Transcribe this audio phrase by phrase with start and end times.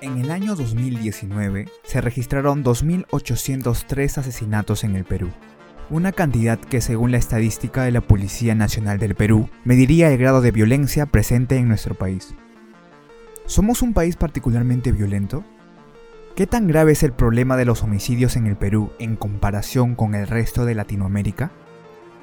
[0.00, 5.30] En el año 2019 se registraron 2.803 asesinatos en el Perú,
[5.90, 10.40] una cantidad que según la estadística de la Policía Nacional del Perú mediría el grado
[10.40, 12.32] de violencia presente en nuestro país.
[13.46, 15.42] ¿Somos un país particularmente violento?
[16.36, 20.14] ¿Qué tan grave es el problema de los homicidios en el Perú en comparación con
[20.14, 21.50] el resto de Latinoamérica?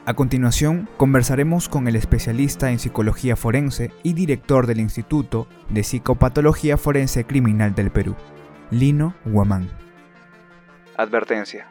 [0.07, 6.77] A continuación, conversaremos con el especialista en psicología forense y director del Instituto de Psicopatología
[6.77, 8.15] Forense Criminal del Perú,
[8.69, 9.67] Lino Guamán.
[10.95, 11.67] Advertencia.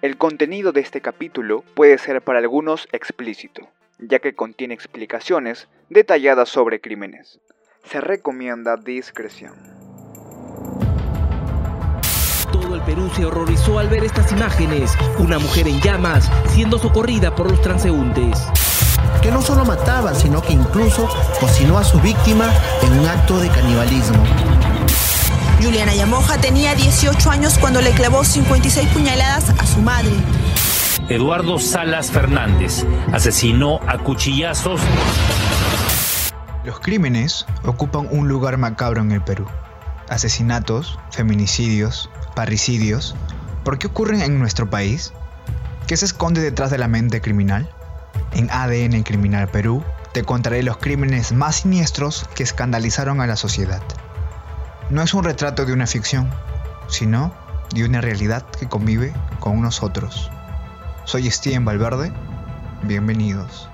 [0.00, 3.68] El contenido de este capítulo puede ser para algunos explícito,
[3.98, 7.40] ya que contiene explicaciones detalladas sobre crímenes.
[7.82, 9.81] Se recomienda discreción.
[12.84, 14.96] Perú se horrorizó al ver estas imágenes.
[15.18, 18.38] Una mujer en llamas siendo socorrida por los transeúntes.
[19.22, 21.08] Que no solo mataba, sino que incluso
[21.40, 22.50] cocinó a su víctima
[22.82, 24.22] en un acto de canibalismo.
[25.62, 30.10] Juliana Yamoja tenía 18 años cuando le clavó 56 puñaladas a su madre.
[31.08, 34.80] Eduardo Salas Fernández asesinó a cuchillazos.
[36.64, 39.46] Los crímenes ocupan un lugar macabro en el Perú.
[40.08, 43.14] Asesinatos, feminicidios, parricidios,
[43.64, 45.12] ¿por qué ocurren en nuestro país?
[45.86, 47.68] ¿Qué se esconde detrás de la mente criminal?
[48.32, 53.82] En ADN Criminal Perú te contaré los crímenes más siniestros que escandalizaron a la sociedad.
[54.90, 56.30] No es un retrato de una ficción,
[56.88, 57.34] sino
[57.74, 60.30] de una realidad que convive con nosotros.
[61.04, 62.12] Soy Steven Valverde,
[62.82, 63.68] bienvenidos.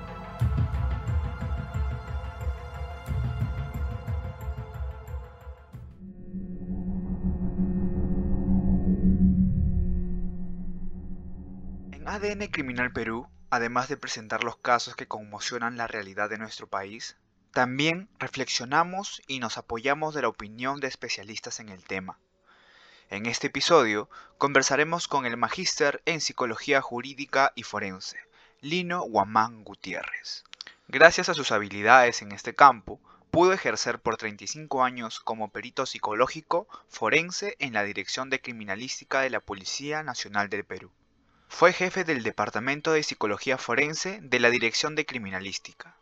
[12.18, 17.16] ADN Criminal Perú, además de presentar los casos que conmocionan la realidad de nuestro país,
[17.52, 22.18] también reflexionamos y nos apoyamos de la opinión de especialistas en el tema.
[23.08, 28.18] En este episodio conversaremos con el magíster en Psicología Jurídica y Forense,
[28.62, 30.42] Lino Guamán Gutiérrez.
[30.88, 33.00] Gracias a sus habilidades en este campo,
[33.30, 39.30] pudo ejercer por 35 años como perito psicológico forense en la Dirección de Criminalística de
[39.30, 40.90] la Policía Nacional del Perú.
[41.48, 45.96] Fue jefe del Departamento de Psicología Forense de la Dirección de Criminalística.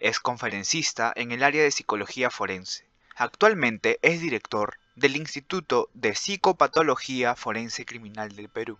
[0.00, 2.84] Es conferencista en el área de Psicología Forense.
[3.16, 8.78] Actualmente es director del Instituto de Psicopatología Forense Criminal del Perú.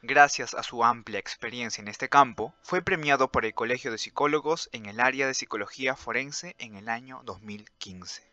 [0.00, 4.68] Gracias a su amplia experiencia en este campo, fue premiado por el Colegio de Psicólogos
[4.72, 8.24] en el área de Psicología Forense en el año 2015.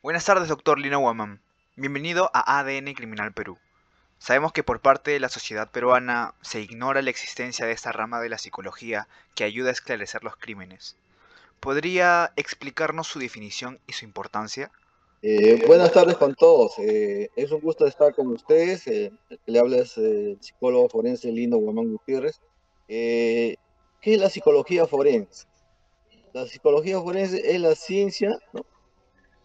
[0.00, 1.40] Buenas tardes, doctor Lino Guamán.
[1.74, 3.58] Bienvenido a ADN Criminal Perú.
[4.18, 8.20] Sabemos que por parte de la sociedad peruana se ignora la existencia de esta rama
[8.20, 10.96] de la psicología que ayuda a esclarecer los crímenes.
[11.60, 14.70] ¿Podría explicarnos su definición y su importancia?
[15.22, 16.78] Eh, buenas tardes con todos.
[16.78, 18.86] Eh, es un gusto estar con ustedes.
[18.86, 19.12] Eh,
[19.46, 22.40] le habla el psicólogo forense Lindo Guamán Gutiérrez.
[22.86, 23.56] ¿Qué
[24.02, 25.46] es la psicología forense?
[26.32, 28.38] La psicología forense es la ciencia.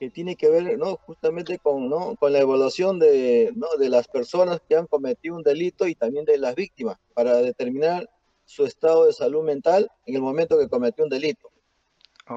[0.01, 0.95] Que tiene que ver ¿no?
[0.95, 2.15] justamente con, ¿no?
[2.15, 3.67] con la evaluación de, ¿no?
[3.77, 8.09] de las personas que han cometido un delito y también de las víctimas para determinar
[8.43, 11.51] su estado de salud mental en el momento que cometió un delito.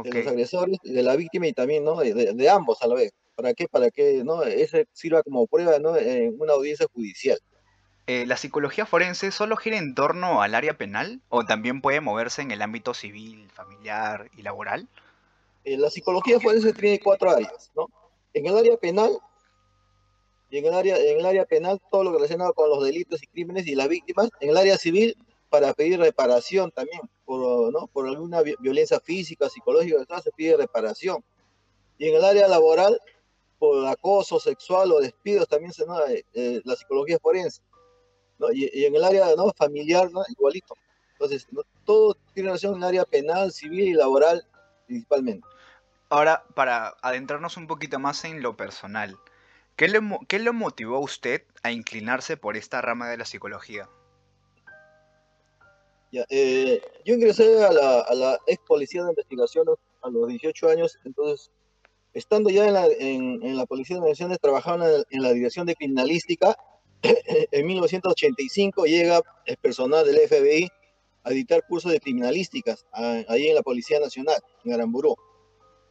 [0.02, 1.96] De los agresores, de la víctima y también ¿no?
[1.96, 3.14] de, de, ambos a la vez.
[3.34, 3.66] ¿Para qué?
[3.66, 4.42] Para que ¿no?
[4.42, 5.96] ese sirva como prueba ¿no?
[5.96, 7.38] en una audiencia judicial.
[8.06, 12.42] Eh, ¿La psicología forense solo gira en torno al área penal o también puede moverse
[12.42, 14.86] en el ámbito civil, familiar y laboral?
[15.64, 17.88] Eh, la psicología forense tiene cuatro áreas, ¿no?
[18.32, 19.18] En el área penal,
[20.50, 23.26] y en el área, en el área penal todo lo relacionado con los delitos y
[23.26, 25.16] crímenes y las víctimas, en el área civil
[25.48, 27.86] para pedir reparación también, por, ¿no?
[27.88, 31.24] por alguna violencia física, psicológica, se pide reparación.
[31.96, 33.00] Y en el área laboral,
[33.58, 36.04] por acoso sexual o despidos también se ¿no?
[36.06, 37.62] Eh, eh, la psicología forense.
[38.38, 38.52] ¿no?
[38.52, 39.52] Y, en el área ¿no?
[39.56, 40.22] familiar, ¿no?
[40.28, 40.74] igualito.
[41.12, 41.46] Entonces,
[41.84, 44.44] todo tiene relación en el área penal, civil y laboral
[44.86, 45.46] principalmente.
[46.10, 49.16] Ahora, para adentrarnos un poquito más en lo personal,
[49.76, 53.88] ¿qué le, qué lo motivó a usted a inclinarse por esta rama de la psicología?
[56.12, 59.66] Eh, yo ingresé a la, ex policía de investigación
[60.02, 61.50] a los 18 años, entonces,
[62.12, 66.56] estando ya en la, policía de investigaciones, trabajaba en, la dirección de criminalística,
[67.02, 70.70] en 1985 llega el personal del FBI
[71.24, 75.16] a dictar cursos de criminalísticas ahí en la Policía Nacional, en Aramburú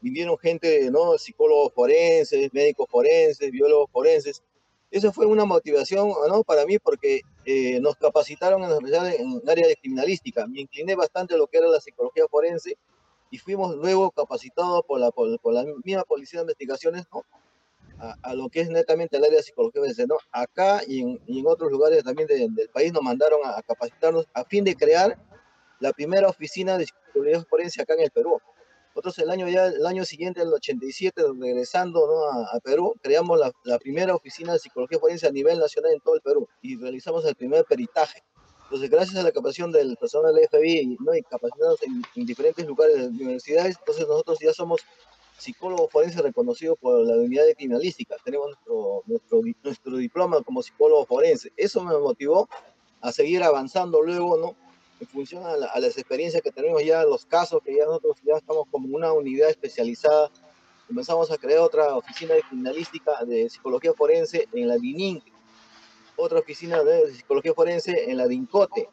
[0.03, 1.17] vinieron gente, ¿no?
[1.17, 4.43] Psicólogos forenses, médicos forenses, biólogos forenses.
[4.91, 6.43] Esa fue una motivación, ¿no?
[6.43, 10.45] Para mí, porque eh, nos capacitaron en, en el área de criminalística.
[10.45, 12.77] Me incliné bastante a lo que era la psicología forense
[13.31, 17.23] y fuimos luego capacitados por la, por, la misma Policía de Investigaciones, ¿no?
[18.21, 20.17] a, lo que es netamente el área de psicología forense, ¿no?
[20.31, 24.43] Acá y en, y en otros lugares también del país nos mandaron a, capacitarnos a
[24.43, 25.17] fin de crear
[25.79, 28.39] la primera oficina de psicología forense acá en el Perú.
[28.95, 32.25] Nosotros el año, ya, el año siguiente, el 87, regresando ¿no?
[32.25, 36.15] a, Perú, creamos la, la, primera oficina de psicología forense a nivel nacional en todo
[36.15, 38.23] el Perú y realizamos el primer peritaje.
[38.65, 41.15] Entonces, gracias a la capacitación del personal del FBI ¿no?
[41.15, 44.81] y capacitados en, en diferentes lugares de universidades, entonces nosotros ya somos
[45.37, 48.15] psicólogo forense reconocido por la unidad de criminalística.
[48.23, 51.51] Tenemos nuestro, nuestro, nuestro diploma como psicólogo forense.
[51.57, 52.47] Eso me motivó
[53.01, 54.55] a seguir avanzando luego, ¿no?
[55.03, 58.65] En función a, las experiencias que tenemos ya, los casos que ya nosotros ya estamos
[58.71, 60.31] como una unidad especializada.
[60.87, 65.21] Comenzamos a crear otra oficina de criminalística de psicología forense en la DININ,
[66.15, 68.87] otra oficina de psicología forense en la DINCOTE,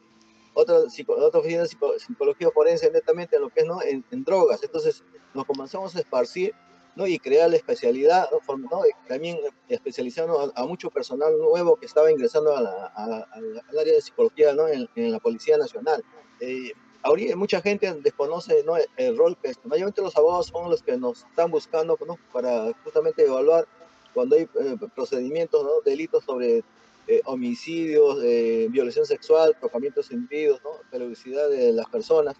[0.53, 1.69] otra, otra oficina de
[1.99, 3.79] psicología forense netamente en lo que es ¿no?
[3.81, 4.61] en, drogas.
[4.63, 6.53] Entonces nos comenzamos a esparcir
[6.95, 7.07] ¿no?
[7.07, 8.81] y crear la especialidad, ¿no?
[9.07, 9.37] también
[9.69, 14.67] especializando a, mucho personal nuevo que estaba ingresando a la, al área de psicología ¿no?
[14.67, 16.03] en, la Policía Nacional.
[16.39, 16.73] Eh,
[17.03, 18.73] ahorita mucha gente desconoce ¿no?
[18.97, 22.17] el, rol que mayormente los abogados son los que nos están buscando ¿no?
[22.33, 23.67] para justamente evaluar
[24.13, 25.81] cuando hay eh, procedimientos, ¿no?
[25.85, 26.63] delitos sobre
[27.07, 30.71] eh, homicidios, eh, violación sexual, tocamientos sentidos, ¿no?
[30.97, 32.35] de las personas.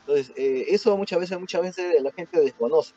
[0.00, 2.94] Entonces, eh, eso muchas veces, muchas veces la gente desconoce.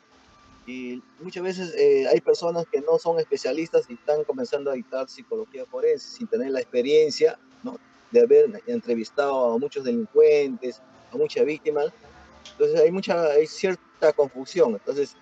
[0.66, 1.74] Y muchas veces
[2.08, 6.50] hay personas que no son especialistas y están comenzando a dictar psicología forense sin tener
[6.50, 7.76] la experiencia ¿no?
[8.10, 10.80] de haber entrevistado a muchos delincuentes,
[11.12, 11.92] a muchas víctimas.
[12.52, 14.72] Entonces hay mucha, hay cierta confusión.
[14.72, 15.16] Entonces,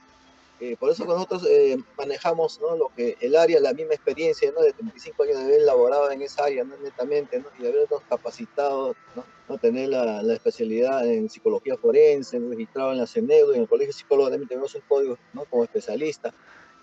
[0.60, 2.76] eh, por eso nosotros eh, manejamos ¿no?
[2.76, 4.60] lo que el área, la misma experiencia ¿no?
[4.60, 6.76] de 35 años de haber elaborado en esa área, ¿no?
[6.78, 7.46] netamente, ¿no?
[7.60, 9.58] y habernos capacitado, ¿no?
[9.58, 14.31] tener la, la, especialidad en psicología forense, registrado en la CENEDO, en el Colegio de
[14.31, 15.44] también tenemos un código ¿no?
[15.44, 16.34] como especialista.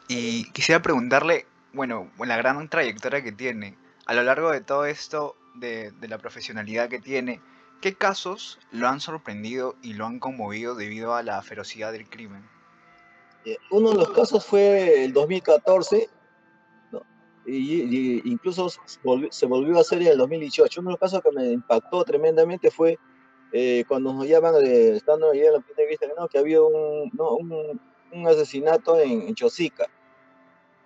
[0.08, 5.36] Y quisiera preguntarle, bueno, la gran trayectoria que tiene, a lo largo de todo esto,
[5.56, 7.42] de, de la profesionalidad que tiene,
[7.82, 12.55] ¿qué casos lo han sorprendido y lo han conmovido debido a la ferocidad del crimen?
[13.46, 16.10] Eh, uno de los casos fue el 2014,
[17.48, 18.70] y, incluso
[19.30, 20.82] se volvió a hacer en el 2018.
[20.82, 22.98] Uno de los casos que me impactó tremendamente fue
[23.52, 26.28] eh, cuando nos llaman, eh, estando ahí en la primera vista, ¿no?
[26.28, 27.12] que había un,
[28.12, 29.88] un, asesinato en, Chosica.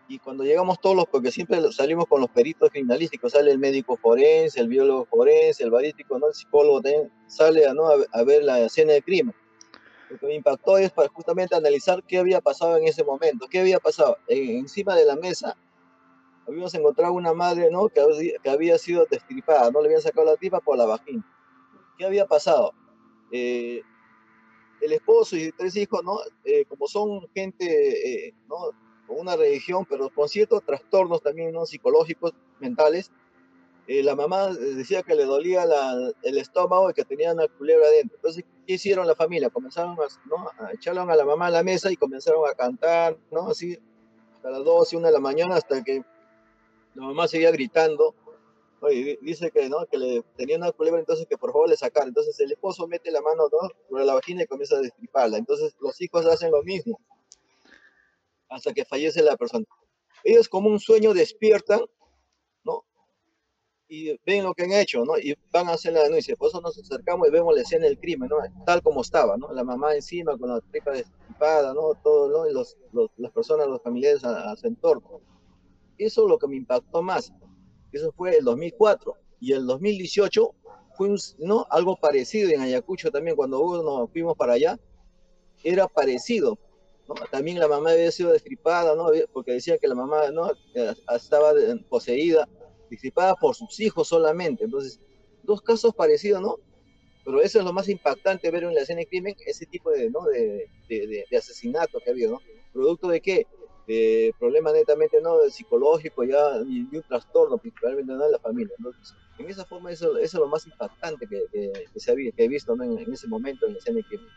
[0.09, 3.95] Y cuando llegamos todos los, porque siempre salimos con los peritos criminalísticos, sale el médico
[3.95, 6.27] forense, el biólogo forense, el balístico, ¿no?
[6.27, 7.85] el psicólogo también sale ¿no?
[7.87, 9.35] a ver la escena de crimen
[10.09, 13.59] lo que me impactó es para justamente analizar qué había pasado en ese momento, qué
[13.59, 14.17] había pasado.
[14.27, 15.55] encima de la mesa
[16.47, 17.89] habíamos encontrado una madre ¿no?
[17.89, 18.01] que,
[18.41, 21.23] que había sido destripada, no le habían sacado la tripa por la vagina.
[21.97, 22.73] ¿Qué había pasado?
[23.31, 23.83] Eh,
[24.81, 26.19] el esposo y tres hijos, ¿no?
[26.43, 28.71] Eh, como son gente eh, ¿no?
[29.07, 31.65] con una religión, pero con ciertos trastornos también ¿no?
[31.65, 33.11] psicológicos, mentales,
[33.87, 35.65] eh, la mamá decía que le dolía
[36.21, 38.17] el estómago y que tenía una culebra adentro.
[38.17, 39.49] Entonces, ¿qué hicieron la familia?
[39.49, 40.47] Comenzaron a, ¿no?
[40.59, 43.47] a echarle a la mamá a la mesa y comenzaron a cantar, ¿no?
[43.47, 43.75] Así,
[44.35, 46.03] hasta las 12, 1 de la mañana, hasta que
[46.93, 48.13] la mamá seguía gritando.
[48.91, 49.87] Y dice que, ¿no?
[49.87, 52.09] que le tenía una culebra, entonces que por favor le sacaran.
[52.09, 53.69] Entonces el esposo mete la mano ¿no?
[53.89, 55.39] sobre la vagina y comienza a destriparla.
[55.39, 56.99] Entonces los hijos hacen lo mismo
[58.49, 59.65] hasta que fallece la persona.
[60.23, 61.81] Ellos como un sueño despiertan
[63.89, 65.17] y ven lo que han hecho, ¿no?
[65.17, 66.35] Y van a hacer la denuncia.
[66.35, 68.37] Por eso nos acercamos y vemos la escena del crimen, ¿no?
[68.63, 69.51] Tal como estaba, ¿no?
[69.51, 71.95] La mamá encima con la tripa destripada, ¿no?
[72.03, 72.47] Todo, ¿no?
[72.47, 72.77] Y los,
[73.17, 75.21] las personas, los familiares a, su entorno.
[75.97, 77.33] Eso es lo que me impactó más.
[77.91, 79.15] Eso fue el 2004.
[79.39, 80.51] Y el 2018
[80.95, 81.65] fue ¿no?
[81.71, 84.79] algo parecido en Ayacucho también, cuando nos fuimos para allá,
[85.63, 86.59] era parecido.
[87.07, 87.15] ¿no?
[87.31, 89.07] También la mamá había sido destripada, ¿no?
[89.33, 90.51] Porque decía que la mamá ¿no?
[90.75, 91.53] Eh, estaba
[91.89, 92.47] poseída
[92.89, 94.65] disipada por sus hijos solamente.
[94.65, 94.99] Entonces,
[95.43, 96.57] dos casos parecidos, ¿no?
[97.25, 100.09] Pero eso es lo más impactante ver en la escena de crimen, ese tipo de,
[100.09, 100.23] ¿no?
[100.23, 102.41] de, de, asesinato que ha habido, ¿no?
[102.73, 103.45] ¿Producto de qué?
[103.87, 108.25] De problemas netamente no psicológico ya y de un trastorno principalmente ¿no?
[108.25, 108.73] en la familia.
[108.77, 111.43] Entonces, en esa forma eso, es lo más impactante que,
[111.95, 114.27] se ha, he visto en, ese momento en la escena de crimen.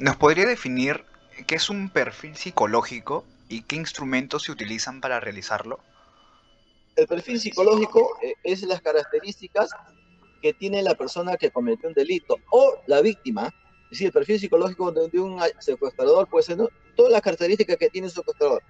[0.00, 1.04] ¿Nos podría definir
[1.46, 5.80] qué es un perfil psicológico y qué instrumentos se utilizan para realizarlo?
[6.98, 9.70] El perfil psicológico eh, es las características
[10.42, 13.46] que tiene la persona que cometió un delito o la víctima.
[13.84, 16.58] Es decir, el perfil psicológico de, un secuestrador puede ser
[16.96, 18.62] todas las características que tiene un secuestrador.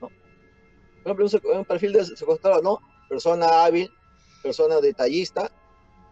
[0.00, 0.10] Por
[1.04, 2.80] ejemplo, un, perfil de secuestrador, ¿no?
[3.08, 3.90] Persona hábil,
[4.42, 5.50] persona detallista,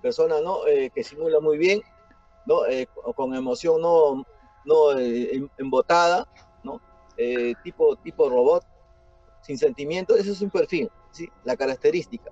[0.03, 0.67] persona ¿no?
[0.67, 1.81] Eh, que simula muy bien,
[2.45, 2.67] ¿no?
[2.67, 2.87] Eh,
[3.17, 4.27] con emoción no,
[4.67, 4.99] no
[5.57, 6.29] embotada,
[6.63, 6.81] ¿no?
[7.65, 8.65] tipo, tipo robot,
[9.43, 11.29] sin sentimiento, ese es un perfil, ¿sí?
[11.45, 12.31] La característica.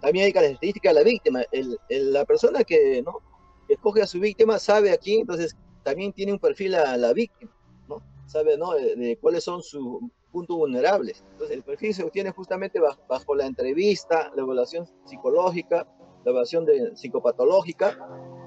[0.00, 1.42] También hay características de la víctima.
[1.50, 1.78] El,
[2.12, 3.20] la persona que, ¿no?
[3.68, 7.50] escoge a su víctima sabe aquí, entonces también tiene un perfil a la víctima,
[7.88, 8.02] ¿no?
[8.26, 8.72] Sabe, ¿no?
[8.72, 11.24] De, cuáles son sus puntos vulnerables.
[11.32, 15.86] Entonces el perfil se obtiene justamente bajo, la entrevista, la evaluación psicológica,
[16.24, 17.96] la evaluación de, psicopatológica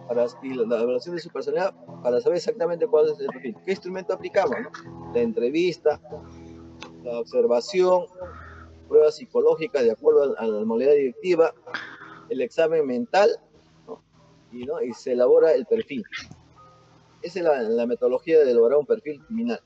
[0.07, 1.73] para, y la, evaluación de su personalidad
[2.03, 3.55] para saber exactamente cuál es el perfil.
[3.65, 4.55] ¿Qué instrumento aplicamos?
[4.59, 5.13] ¿no?
[5.13, 5.99] La entrevista,
[7.03, 8.05] la observación,
[8.91, 11.53] pruebas psicológicas de acuerdo a, la modalidad directiva,
[12.29, 13.29] el examen mental
[14.51, 14.81] y, ¿no?
[14.81, 16.03] y se elabora el perfil.
[17.21, 19.61] Esa es la, metodología de elaborar un perfil criminal.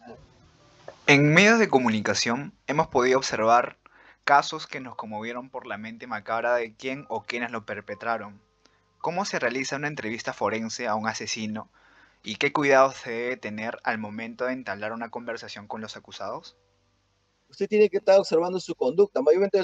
[1.08, 3.78] En medios de comunicación hemos podido observar
[4.26, 8.40] casos que nos conmovieron por la mente macabra de quién o quiénes lo perpetraron.
[9.00, 11.68] ¿Cómo se realiza una entrevista forense a un asesino
[12.22, 16.56] y qué cuidados se debe tener al momento de entablar una conversación con los acusados?
[17.50, 19.22] Usted tiene que estar observando su conducta.
[19.22, 19.64] Mayormente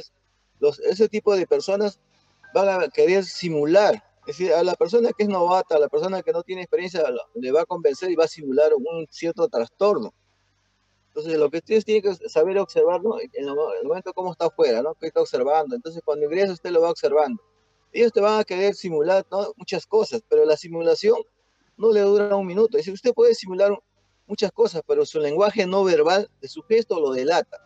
[0.60, 2.00] los, ese tipo de personas
[2.54, 4.04] van a querer simular.
[4.28, 7.04] Es decir, a la persona que es novata, a la persona que no tiene experiencia,
[7.34, 10.14] le va a convencer y va a simular un cierto trastorno.
[11.08, 13.20] Entonces, lo que ustedes tienen que saber observar, ¿no?
[13.20, 14.94] En el momento cómo está afuera, ¿no?
[14.96, 15.76] ¿Qué está observando?
[15.76, 17.42] Entonces, cuando ingresa, usted lo va observando.
[17.92, 19.54] Ellos te van a querer simular ¿no?
[19.58, 21.18] muchas cosas, pero la simulación
[21.76, 22.78] no le dura un minuto.
[22.78, 23.78] Es decir, usted puede simular
[24.26, 27.58] muchas cosas, pero su lenguaje no verbal de su gesto lo delata.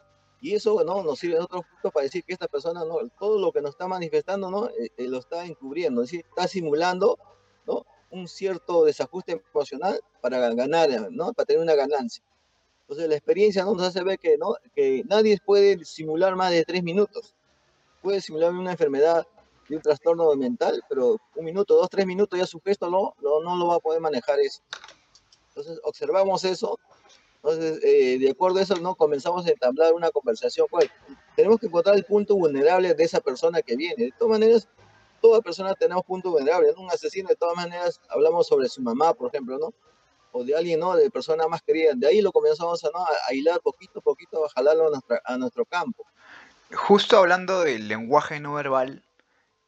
[0.46, 1.02] Y eso ¿no?
[1.02, 2.98] nos sirve en otro punto para decir que esta persona, ¿no?
[3.18, 4.68] todo lo que nos está manifestando, ¿no?
[4.68, 7.18] Eh, eh, lo está encubriendo, es decir, está simulando
[7.66, 7.84] ¿no?
[8.12, 11.34] un cierto desajuste emocional para ganar, ¿no?
[11.34, 12.24] para tener una ganancia.
[12.82, 13.74] Entonces la experiencia ¿no?
[13.74, 14.54] nos hace ver que, ¿no?
[14.76, 17.34] que nadie puede simular más de tres minutos.
[18.04, 19.26] Puede simular una enfermedad
[19.68, 23.40] y un trastorno mental, pero un minuto, dos, tres minutos ya su gesto no, no,
[23.40, 24.62] no lo va a poder manejar eso.
[25.48, 26.78] Entonces observamos eso
[27.46, 28.96] entonces, eh, de acuerdo a eso, ¿no?
[28.96, 30.66] comenzamos a entablar una conversación.
[30.68, 30.90] ¿Cuál?
[31.36, 34.06] Tenemos que encontrar el punto vulnerable de esa persona que viene.
[34.06, 34.68] De todas maneras,
[35.22, 36.76] toda persona tenemos puntos vulnerables.
[36.76, 39.76] Un asesino, de todas maneras, hablamos sobre su mamá, por ejemplo, ¿no?
[40.32, 40.96] O de alguien, ¿no?
[40.96, 41.92] De persona más querida.
[41.96, 43.06] De ahí lo comenzamos a, ¿no?
[43.06, 46.04] a hilar poquito a poquito, a jalarlo a, a nuestro campo.
[46.74, 49.04] Justo hablando del lenguaje no verbal,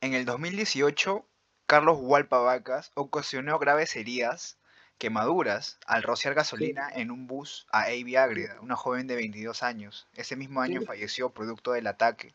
[0.01, 1.23] en el 2018,
[1.67, 4.57] Carlos Hualpa Vacas ocasionó graves heridas
[4.97, 10.07] quemaduras al rociar gasolina en un bus a Avi Ágreda, una joven de 22 años.
[10.15, 12.33] Ese mismo año falleció producto del ataque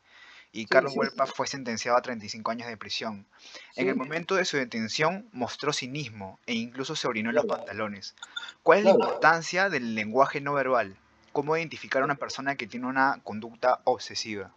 [0.53, 3.27] y Carlos Huelpa fue sentenciado a 35 años de prisión.
[3.75, 8.15] En el momento de su detención mostró cinismo e incluso se orinó en los pantalones.
[8.63, 10.97] ¿Cuál es la importancia del lenguaje no verbal?
[11.33, 14.53] ¿Cómo identificar a una persona que tiene una conducta obsesiva?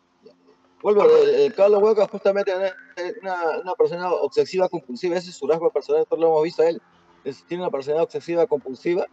[0.82, 2.52] Vuelvo, eh, Carlos Huelpa justamente
[2.98, 6.62] es una, una, persona obsesiva compulsiva, ese es su rasgo personal, todos lo hemos visto
[6.62, 6.82] a él
[7.48, 9.08] tiene una personalidad obsesiva compulsiva,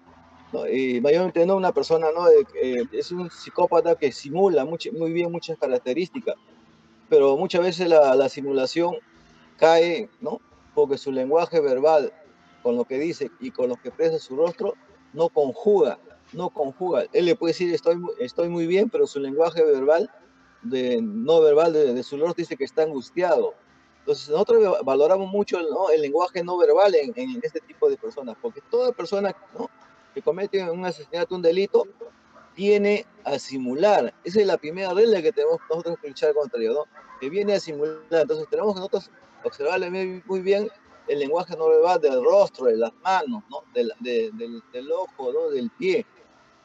[0.71, 2.29] y mayormente no una persona, ¿no?
[2.29, 6.37] Eh, es un psicópata que simula muy, muy bien muchas características,
[7.09, 8.97] pero muchas veces la, la, simulación
[9.57, 10.41] cae, ¿no?
[10.75, 12.13] Porque su lenguaje verbal,
[12.63, 14.75] con lo que dice y con lo que expresa su rostro,
[15.13, 15.99] no conjuga,
[16.33, 17.05] no conjuga.
[17.13, 20.11] Él le puede decir estoy, estoy muy bien, pero su lenguaje verbal,
[20.63, 23.55] de, no verbal de, de su rostro dice que está angustiado,
[24.03, 25.61] entonces, nosotros valoramos mucho
[25.93, 29.33] el lenguaje no verbal en, este tipo de personas, porque toda persona
[30.13, 31.87] que comete un asesinato, un delito,
[32.57, 34.13] viene a simular.
[34.25, 36.85] Esa es la primera regla que tenemos nosotros que luchar contra ello, ¿no?
[37.21, 38.01] que viene a simular.
[38.11, 39.09] Entonces, tenemos que nosotros
[39.45, 40.69] observarle muy bien
[41.07, 43.63] el lenguaje no verbal del rostro, de las manos, ¿no?
[43.73, 45.49] del, del, ojo, ¿no?
[45.51, 46.05] del pie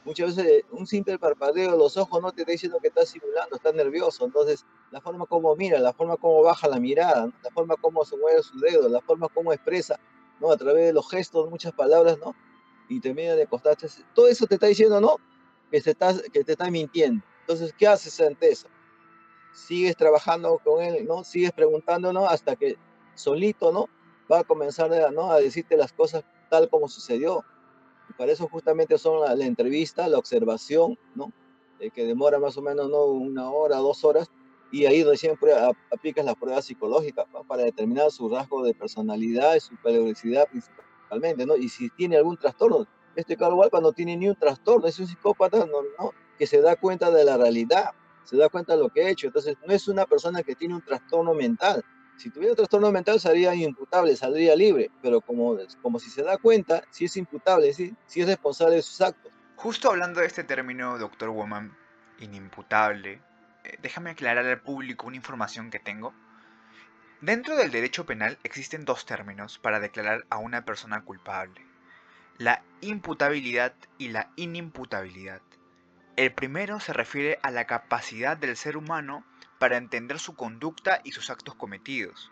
[0.08, 3.58] muchas veces un simple parpadeo de los ojos no te está diciendo que está simulando,
[3.58, 4.24] está nervioso.
[4.26, 8.16] Entonces, la forma como mira, la forma como baja la mirada, la forma como se
[8.16, 10.00] mueve su dedo, la forma como expresa,
[10.40, 10.50] ¿no?
[10.50, 12.34] A través de los gestos, muchas palabras, ¿no?
[12.88, 14.02] Y termina de acostarse.
[14.16, 15.18] Todo eso te está diciendo, ¿no?
[15.70, 17.22] Que, te está, que te está mintiendo.
[17.42, 18.70] Entonces, ¿qué haces ante eso?
[19.52, 21.26] Sigues trabajando con él, ¿no?
[21.26, 22.28] Sigues preguntando, ¿no?
[22.28, 22.78] Hasta que
[23.14, 23.90] solito, ¿no?
[24.32, 25.32] Va a comenzar ¿no?
[25.32, 27.44] a decirte las cosas tal como sucedió
[28.18, 31.32] para eso justamente son la, entrevista, la observación, ¿no?
[31.80, 33.06] Eh, que demora más o menos ¿no?
[33.06, 34.32] una hora, dos horas,
[34.72, 35.38] y ahí recién
[35.92, 41.56] aplicas las pruebas psicológicas para determinar su rasgo de personalidad y su peligrosidad principalmente, ¿no?
[41.56, 42.86] Y si tiene algún trastorno.
[43.16, 45.82] Este Carlos Walpa no tiene ni un trastorno, es un psicópata ¿no?
[45.98, 46.12] ¿no?
[46.38, 47.92] que se da cuenta de la realidad,
[48.24, 49.28] se da cuenta de lo que ha hecho.
[49.28, 51.84] Entonces, no es una persona que tiene un trastorno mental,
[52.18, 56.84] si tuviera trastorno mental sería imputable, saldría libre, pero como, como si se da cuenta,
[56.90, 59.32] si es imputable, si, si es responsable de sus actos.
[59.56, 61.76] Justo hablando de este término, doctor Woman,
[62.20, 63.22] inimputable,
[63.64, 66.14] eh, déjame aclarar al público una información que tengo.
[67.22, 71.66] Dentro del derecho penal existen dos términos para declarar a una persona culpable.
[72.38, 75.42] La imputabilidad y la inimputabilidad.
[76.16, 79.24] El primero se refiere a la capacidad del ser humano
[79.60, 82.32] para entender su conducta y sus actos cometidos.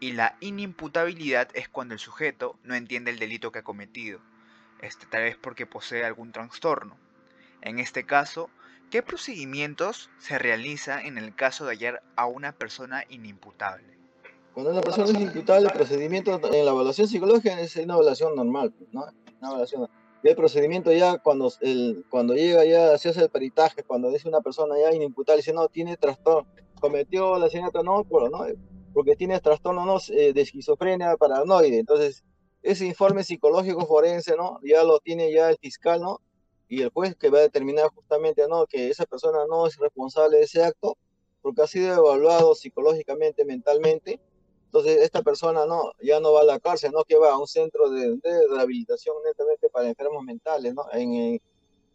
[0.00, 4.20] Y la inimputabilidad es cuando el sujeto no entiende el delito que ha cometido,
[4.80, 6.96] este, tal vez porque posee algún trastorno.
[7.60, 8.50] En este caso,
[8.90, 13.96] ¿qué procedimientos se realiza en el caso de hallar a una persona inimputable?
[14.54, 18.74] Cuando una persona es inimputable, el procedimiento en la evaluación psicológica es una evaluación normal,
[18.90, 19.04] ¿no?
[19.40, 23.82] Una evaluación y el procedimiento ya cuando, el, cuando llega ya se hace el peritaje,
[23.82, 26.48] cuando dice una persona ya inimputable, dice no, tiene trastorno,
[26.80, 28.44] cometió la señora no, pero no,
[28.92, 31.78] porque tiene trastorno no, eh, de esquizofrenia paranoide.
[31.78, 32.24] Entonces,
[32.62, 34.60] ese informe psicológico forense, ¿no?
[34.62, 36.20] Ya lo tiene ya el fiscal, ¿no?
[36.68, 38.66] Y el juez que va a determinar justamente, ¿no?
[38.66, 40.96] Que esa persona no es responsable de ese acto,
[41.42, 44.20] porque ha sido evaluado psicológicamente, mentalmente,
[44.72, 47.46] entonces, esta persona no, ya no va a la cárcel, no que va a un
[47.46, 50.86] centro de, rehabilitación netamente para enfermos mentales, ¿no?
[50.92, 51.40] En, en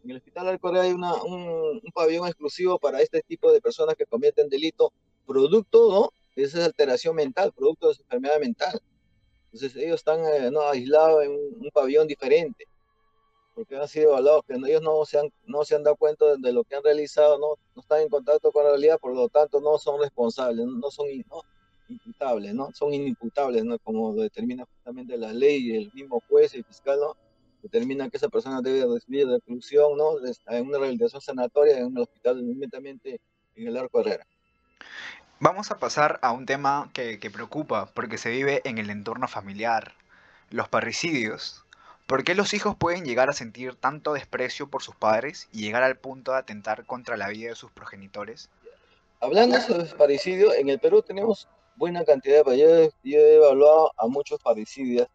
[0.04, 4.48] el Hospital Alcorea hay una, un, pabellón exclusivo para este tipo de personas que cometen
[4.48, 4.92] delito
[5.26, 6.12] producto, ¿no?
[6.36, 8.80] De esa alteración mental, producto de su enfermedad mental.
[9.52, 10.60] Entonces, ellos están eh, ¿no?
[10.60, 12.64] aislados en un, pabellón diferente,
[13.56, 16.52] porque han sido evaluados, que ellos no se, han, no se han dado cuenta de,
[16.52, 19.60] lo que han realizado, no, no están en contacto con la realidad, por lo tanto,
[19.60, 21.08] no son responsables, no son...
[21.28, 21.42] No,
[21.88, 22.70] imputables, ¿no?
[22.72, 23.78] Son inimputables, ¿no?
[23.78, 27.16] Como lo determina justamente la ley, el mismo juez, el fiscal, ¿no?
[27.62, 30.18] Determina que esa persona debe recibir reclusión, ¿no?
[30.46, 33.20] En una rehabilitación sanatoria en un hospital inmediatamente
[33.56, 34.26] en el Arco Herrera.
[35.40, 39.28] Vamos a pasar a un tema que, que preocupa porque se vive en el entorno
[39.28, 39.94] familiar,
[40.50, 41.64] los parricidios.
[42.06, 45.82] ¿Por qué los hijos pueden llegar a sentir tanto desprecio por sus padres y llegar
[45.82, 48.48] al punto de atentar contra la vida de sus progenitores?
[49.20, 52.66] Hablando sobre parricidio, en el Perú tenemos buena cantidad, pero yo,
[53.04, 55.08] he evaluado a muchos parricidios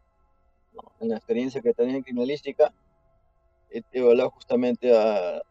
[1.00, 2.74] en la experiencia que tenía en criminalística.
[3.70, 5.42] He evaluado justamente a,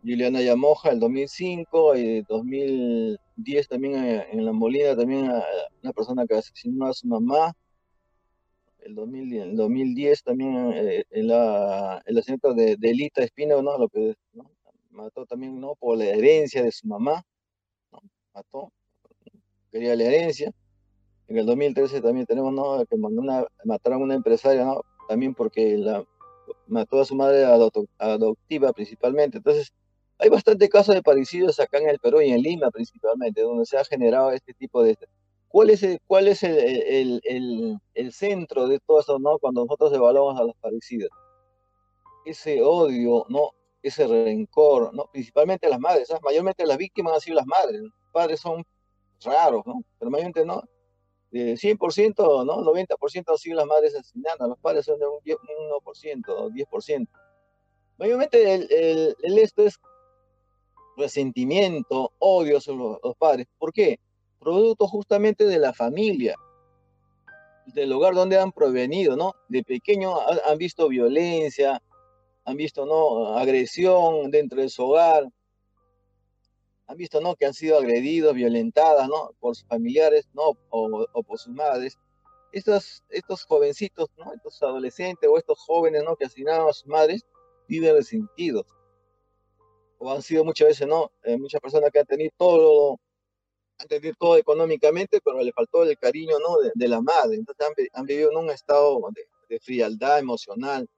[0.00, 5.44] Juliana Yamoja el 2005 y 2010 también en, La Molina, también a
[5.82, 7.52] una persona que asesinó a su mamá.
[8.78, 13.76] El, 2010 también eh, en la, el asesinato de, de Elita Espino, ¿no?
[13.76, 14.14] Lo que
[14.90, 15.74] mató también ¿no?
[15.74, 17.22] por la herencia de su mamá.
[18.32, 18.72] Mató
[19.70, 20.52] quería la herencia.
[21.28, 22.84] En el 2013 también tenemos, ¿no?
[22.86, 24.82] Que mandó una, mataron a una empresaria, ¿no?
[25.08, 26.04] También porque la,
[26.66, 27.44] mató a su madre
[27.98, 29.38] adoptiva principalmente.
[29.38, 29.72] Entonces,
[30.18, 33.78] hay bastante casos de parecidos acá en el Perú y en Lima principalmente, donde se
[33.78, 34.96] ha generado este tipo de...
[35.48, 39.38] ¿Cuál es el, cuál es el, el, el, el centro de todo eso, no?
[39.38, 41.08] Cuando nosotros evaluamos a los parecidos.
[42.26, 43.52] Ese odio, ¿no?
[43.82, 45.06] Ese rencor, ¿no?
[45.10, 47.80] Principalmente las madres, Mayormente las víctimas han sido las madres.
[47.80, 48.62] Los padres son
[49.24, 49.82] raros, ¿no?
[49.98, 50.62] Pero mayormente no.
[51.30, 52.62] De 100%, ¿no?
[52.62, 57.08] 90% han las madres asesinando, los padres son de un 1% o 10%.
[57.98, 59.78] Mayormente el, el, el, esto es
[60.96, 63.46] resentimiento, odio sobre los, padres.
[63.58, 63.98] ¿Por qué?
[64.38, 66.34] Producto justamente de la familia,
[67.66, 69.34] del lugar donde han provenido, ¿no?
[69.48, 71.82] De pequeño han, visto violencia,
[72.44, 73.36] han visto, ¿no?
[73.36, 75.28] Agresión dentro de su hogar,
[76.88, 77.36] han visto, ¿no?
[77.36, 79.30] Que han sido agredidos, violentadas, ¿no?
[79.38, 80.56] Por sus familiares, ¿no?
[80.70, 81.98] O, por sus madres.
[82.50, 84.32] Estos, estos jovencitos, ¿no?
[84.32, 86.16] Estos adolescentes o estos jóvenes, ¿no?
[86.16, 87.26] Que asesinaron a sus madres,
[87.68, 88.66] viven resentidos.
[89.98, 91.12] O han sido muchas veces, ¿no?
[91.24, 92.98] Eh, muchas personas que han tenido todo,
[93.78, 96.56] han tenido todo económicamente, pero le faltó el cariño, ¿no?
[96.74, 97.36] De, la madre.
[97.36, 98.98] Entonces han, vivido en un estado
[99.50, 100.88] de frialdad emocional,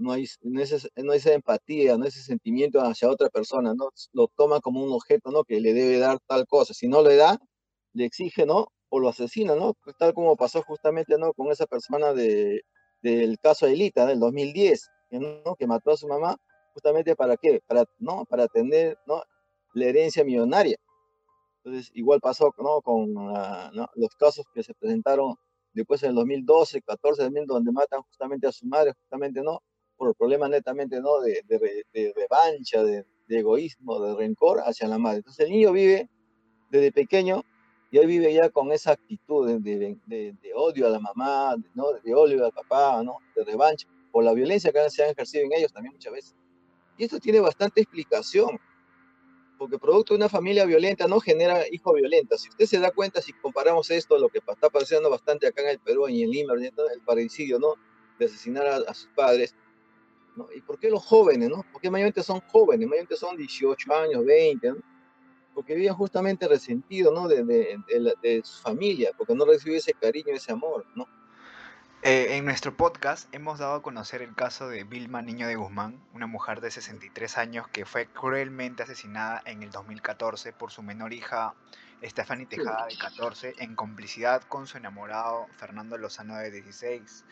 [0.00, 0.62] no hay, no,
[0.96, 3.90] no esa empatía, no ese sentimiento hacia otra persona, ¿no?
[4.12, 5.44] Lo toma como un objeto, ¿no?
[5.44, 6.74] Que le debe dar tal cosa.
[6.74, 7.38] Si no le da,
[7.92, 8.68] le exige, ¿no?
[8.88, 9.74] O lo asesina, ¿no?
[9.84, 11.32] Pues tal como pasó justamente, ¿no?
[11.34, 12.62] Con esa persona de,
[13.02, 14.88] del caso de Elita, del 2010,
[15.44, 15.56] ¿no?
[15.56, 16.36] Que mató a su mamá,
[16.74, 17.60] justamente para qué?
[17.66, 18.24] Para, ¿no?
[18.24, 19.22] Para tener, ¿no?
[19.74, 20.76] La herencia millonaria.
[21.62, 22.80] Entonces, igual pasó, ¿no?
[22.82, 25.36] Con ah, los casos que se presentaron
[25.72, 29.60] después en el 2012, 14, también donde matan justamente a su madre, justamente, ¿no?
[30.00, 31.20] Por problemas netamente ¿no?
[31.20, 35.18] de, de, revancha, de, egoísmo, de rencor hacia la madre.
[35.18, 36.08] Entonces el niño vive
[36.70, 37.44] desde pequeño,
[37.92, 41.92] ya vive ya con esa actitud de, odio a la mamá, ¿no?
[42.02, 43.18] de odio al papá, ¿no?
[43.36, 46.34] de revancha, por la violencia que se ha ejercido en ellos también muchas veces.
[46.96, 48.58] Y esto tiene bastante explicación,
[49.58, 52.40] porque producto de una familia violenta no genera hijos violentos.
[52.40, 55.68] Si usted se da cuenta, si comparamos esto, lo que está pasando bastante acá en
[55.68, 57.74] el Perú y en Lima, el parricidio, ¿no?
[58.18, 59.54] De asesinar a sus padres,
[60.54, 61.64] ¿Y por qué los jóvenes, no?
[61.72, 64.74] Porque mayormente son jóvenes, mayormente son 18 años, 20,
[65.54, 67.28] Porque viven justamente resentidos, ¿no?
[67.28, 67.78] De, de,
[68.22, 71.06] de, su familia, porque no recibe ese cariño, ese amor, ¿no?
[72.02, 76.02] Eh, en nuestro podcast hemos dado a conocer el caso de Vilma Niño de Guzmán,
[76.14, 81.12] una mujer de 63 años que fue cruelmente asesinada en el 2014 por su menor
[81.12, 81.54] hija
[82.02, 87.24] Stephanie Tejada de 14 en complicidad con su enamorado Fernando Lozano de 16.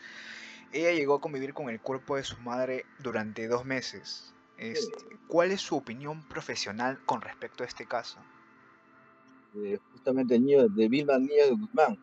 [0.71, 4.33] Ella llegó a convivir con el cuerpo de su madre durante dos meses.
[4.57, 8.19] Este, ¿Cuál es su opinión profesional con respecto a este caso?
[9.55, 11.97] Eh, justamente el niño de Vilma Niño de Guzmán.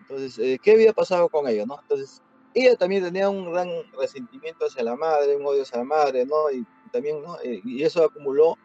[0.00, 1.66] Entonces, eh, ¿qué había pasado con ella?
[1.66, 1.80] ¿no?
[1.80, 2.22] Entonces,
[2.54, 6.50] ella también tenía un gran resentimiento hacia la madre, un odio hacia la madre, ¿no?
[6.50, 7.38] Y también, ¿no?
[7.40, 8.56] Eh, y eso acumuló,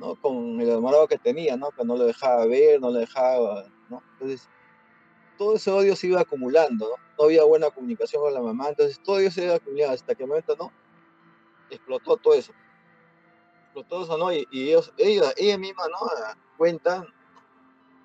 [0.00, 0.16] ¿no?
[0.16, 1.70] Con el enamorado que tenía, ¿no?
[1.70, 4.02] Que no lo dejaba ver, no lo dejaba, ¿no?
[4.14, 4.48] Entonces,
[5.36, 7.06] todo ese odio se iba acumulando, ¿no?
[7.18, 10.26] No había buena comunicación con la mamá, entonces todo eso se iba acumulando hasta que
[10.26, 10.72] momento, ¿no?
[11.70, 12.52] Explotó todo eso.
[13.64, 14.32] Explotó eso, ¿no?
[14.32, 15.98] Y, ellos, ella, ella misma, ¿no?
[16.56, 17.06] Cuentan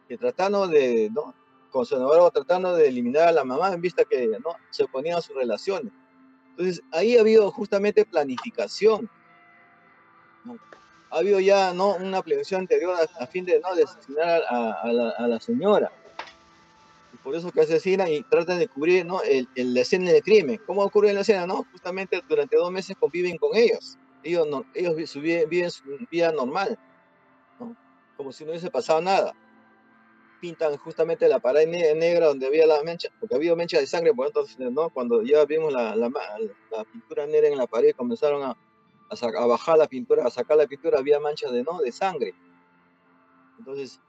[0.07, 1.33] que tratando de, ¿no?
[1.71, 4.55] Con su enamorado tratando de eliminar a la mamá en vista que, ¿no?
[4.69, 5.93] Se oponían a sus relaciones.
[6.51, 9.09] Entonces, ahí ha habido justamente planificación.
[10.43, 10.57] ¿no?
[11.09, 11.95] Ha habido ya, ¿no?
[11.95, 13.73] Una planificación anterior a, a fin de, ¿no?
[13.73, 15.91] De asesinar a, a, la, a la señora
[17.23, 19.21] por eso que asesinan y tratan de cubrir ¿no?
[19.21, 20.60] el, el, la escena del crimen.
[20.65, 21.45] ¿Cómo ocurre en la escena?
[21.45, 21.65] No?
[21.71, 23.97] Justamente durante dos meses conviven con ellos.
[24.23, 26.77] Ellos, no, ellos viven, viven su vida normal,
[27.60, 27.75] ¿no?
[28.17, 29.34] como si no hubiese pasado nada.
[30.39, 34.27] Pintan justamente la pared negra donde había la mancha, porque había mancha de sangre, por
[34.27, 34.89] entonces, ¿no?
[34.89, 36.10] cuando ya vimos la, la,
[36.71, 40.57] la, pintura negra en la pared, comenzaron a, a, a, bajar la pintura, a sacar
[40.57, 41.79] la pintura, había manchas de, ¿no?
[41.79, 42.34] de sangre.
[43.60, 43.99] Entonces,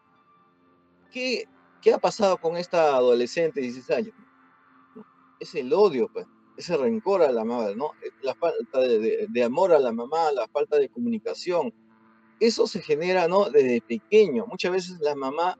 [1.11, 1.47] ¿qué,
[1.83, 4.15] ¿Qué ha pasado con esta adolescente de 16 años?
[5.41, 7.91] Es el odio, pues, ese rencor a la madre, ¿no?
[8.23, 11.75] La falta de, de, de, amor a la mamá, la falta de comunicación.
[12.39, 13.51] Eso se genera, ¿no?
[13.51, 14.47] Desde pequeño.
[14.47, 15.59] Muchas veces la mamá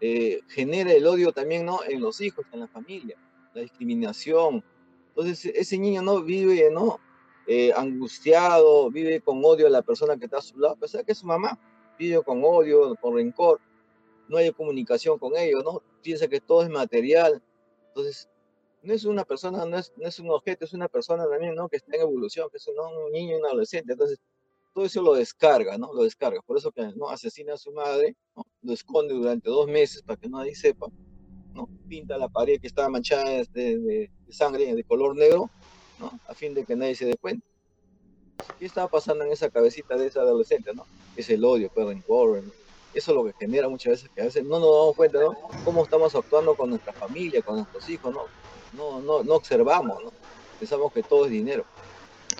[0.00, 1.80] eh, genera el odio también, ¿no?
[1.86, 3.18] En los hijos, en la familia,
[3.52, 4.64] la discriminación.
[5.08, 6.22] Entonces, ese niño, ¿no?
[6.22, 7.00] Vive, ¿no?
[7.46, 11.04] Eh, angustiado, vive con odio a la persona que está a su lado, a pesar
[11.04, 11.58] que es su mamá,
[11.98, 13.60] vive con odio, con rencor
[14.30, 15.82] no hay comunicación con ellos, ¿no?
[16.02, 17.42] Piensa que todo es material.
[17.88, 18.28] Entonces,
[18.82, 21.68] no es una persona, no es, no es un objeto, es una persona también, ¿no?
[21.68, 23.92] Que está en evolución, que es un, un niño, un adolescente.
[23.92, 24.20] Entonces,
[24.72, 25.92] todo eso lo descarga, ¿no?
[25.92, 26.40] Lo descarga.
[26.42, 27.08] Por eso que, ¿no?
[27.08, 28.46] Asesina a su madre, ¿no?
[28.62, 30.86] Lo esconde durante dos meses para que nadie sepa,
[31.52, 31.68] ¿no?
[31.88, 35.50] Pinta la pared que estaba manchada de, de, de sangre de color negro,
[35.98, 36.20] ¿no?
[36.28, 37.44] A fin de que nadie se dé cuenta.
[38.60, 40.86] ¿Qué estaba pasando en esa cabecita de esa adolescente, no?
[41.16, 42.59] Es el odio, pues, rencor, ¿no?
[42.94, 45.34] Eso es lo que genera muchas veces que a veces no nos damos cuenta, ¿no?
[45.64, 48.24] Cómo estamos actuando con nuestra familia, con nuestros hijos, ¿no?
[48.72, 50.12] No, no, no observamos, ¿no?
[50.58, 51.64] Pensamos que todo es dinero.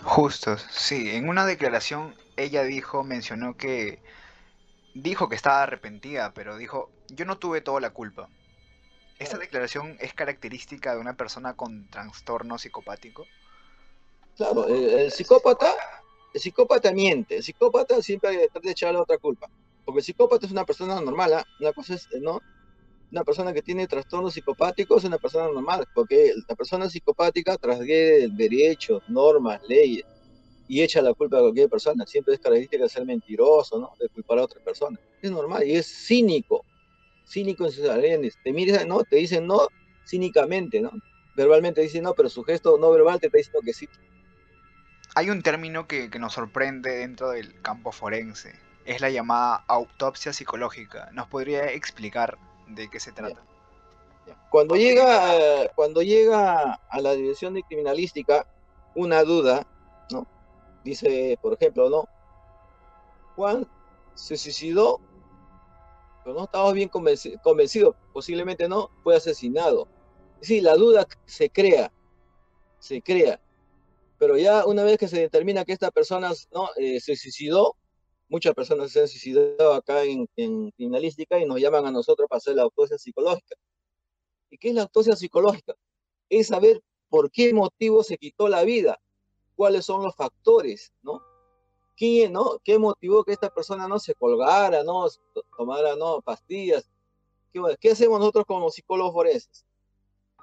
[0.02, 1.10] Justo, sí.
[1.10, 4.00] En una declaración ella dijo, mencionó que
[4.94, 8.28] dijo que estaba arrepentida, pero dijo, yo no tuve toda la culpa.
[9.18, 13.26] ¿Esta declaración es característica de una persona con trastorno psicopático?
[14.36, 15.74] Claro, el, el psicópata,
[16.32, 19.48] el psicópata miente, el psicópata siempre trata de echarle otra culpa.
[19.90, 21.42] Porque el psicópata es una persona normal, ¿eh?
[21.58, 22.40] una cosa es, ¿no?
[23.10, 28.28] Una persona que tiene trastornos psicopáticos es una persona normal, porque la persona psicopática transgrede
[28.28, 30.04] derechos, normas, leyes,
[30.68, 32.06] y echa la culpa a cualquier persona.
[32.06, 33.90] Siempre es característica de ser mentiroso, ¿no?
[33.98, 34.96] De culpar a otra persona.
[35.20, 36.64] Es normal y es cínico,
[37.26, 38.38] cínico en sus arenes.
[38.44, 39.02] Te miran, ¿no?
[39.02, 39.66] Te dicen no
[40.06, 40.92] cínicamente, ¿no?
[41.34, 43.88] Verbalmente dicen no, pero su gesto no verbal te está diciendo que sí.
[45.16, 51.10] Hay un término que nos sorprende dentro del campo forense, es la llamada autopsia psicológica.
[51.12, 53.40] ¿Nos podría explicar de qué se trata?
[54.50, 58.48] Cuando llega, cuando llega a la dirección de criminalística
[58.96, 59.64] una duda,
[60.10, 60.26] ¿no?
[60.82, 62.08] Dice, por ejemplo, ¿no?
[63.36, 63.64] Juan
[64.14, 65.00] se suicidó,
[66.24, 69.86] pero no estamos bien convencidos, convencido, posiblemente no, fue asesinado.
[70.40, 71.92] Sí, la duda se crea,
[72.80, 73.40] se crea,
[74.18, 76.70] pero ya una vez que se determina que esta persona ¿no?
[76.76, 77.76] Eh, se suicidó,
[78.30, 82.38] muchas personas se han suicidado acá en, en, criminalística y nos llaman a nosotros para
[82.38, 83.56] hacer la autopsia psicológica.
[84.48, 85.74] ¿Y qué es la autopsia psicológica?
[86.28, 88.98] Es saber por qué motivo se quitó la vida,
[89.56, 91.20] cuáles son los factores, ¿no?
[91.96, 92.58] ¿Qué, no?
[92.64, 95.06] ¿Qué motivó que esta persona no se colgara, no
[95.56, 96.88] tomara no, pastillas?
[97.52, 99.66] ¿Qué, ¿Qué, hacemos nosotros como psicólogos forenses?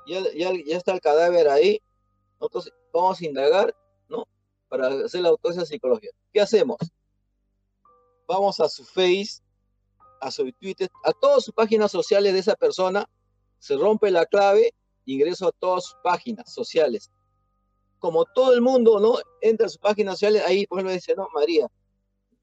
[0.06, 1.82] Ya, ya, ya está el cadáver ahí,
[2.40, 3.76] nosotros vamos a indagar,
[4.10, 4.26] ¿no?
[4.68, 6.14] Para hacer la autopsia psicológica.
[6.32, 6.78] ¿Qué hacemos?
[8.28, 9.42] Vamos a su Face,
[10.20, 13.10] a su Twitter, a todas sus páginas sociales de esa persona,
[13.60, 14.74] se rompe la clave,
[15.06, 17.12] ingreso a todas sus páginas sociales.
[18.00, 19.16] Como todo el mundo, ¿no?
[19.42, 21.68] Entra a sus páginas sociales, ahí por ejemplo dice, no, María,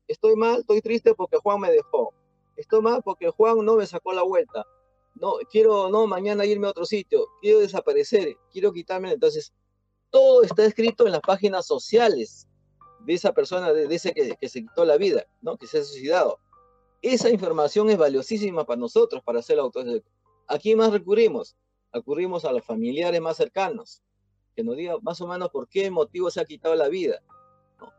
[0.09, 2.13] estoy mal, estoy triste porque Juan me dejó.
[2.57, 4.65] Estoy mal porque Juan no me sacó la vuelta.
[5.15, 9.53] no, quiero, no, mañana irme a otro sitio, quiero desaparecer, quiero quitarme, entonces
[10.11, 12.49] todo está escrito en las páginas sociales
[13.05, 15.57] de esa persona, de, ese que, que, se quitó la vida, ¿no?
[15.57, 16.39] Que se ha suicidado.
[17.03, 20.03] Esa información es valiosísima para nosotros, para hacer la autoridad.
[20.47, 21.57] ¿A quién más recurrimos?
[21.93, 24.03] Recurrimos a los familiares más cercanos,
[24.57, 27.23] que nos digan más o menos por qué motivo se ha quitado la vida,
[27.79, 27.93] ¿no?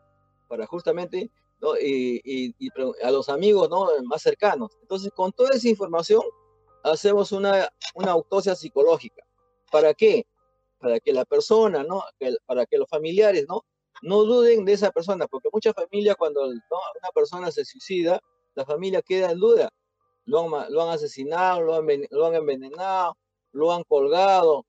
[0.48, 1.30] Para justamente,
[1.62, 1.78] ¿no?
[1.78, 2.70] y, y, y,
[3.04, 3.88] a los amigos ¿no?
[4.04, 4.72] más cercanos.
[4.82, 6.22] Entonces, con toda esa información,
[6.84, 9.24] hacemos una, una autopsia psicológica.
[9.72, 10.28] ¿Para qué?
[10.80, 12.04] Para que la persona, ¿no?
[12.46, 13.66] para que los familiares, ¿no?
[14.02, 18.20] No duden de esa persona, porque muchas familias cuando una persona se suicida,
[18.56, 19.70] la familia queda en duda.
[20.26, 23.16] Lo han, asesinado, lo han, lo han envenenado,
[23.52, 24.66] lo han colgado.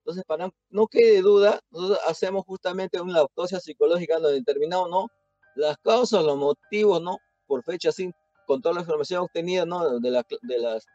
[0.00, 5.08] Entonces, para no quede duda, nosotros hacemos justamente una autopsia psicológica donde determinamos, ¿no?
[5.56, 7.18] Las causas, los motivos, ¿no?
[7.46, 8.12] Por fecha, sin,
[8.46, 10.00] con toda la información obtenida, ¿no?
[10.00, 10.86] De, la, de las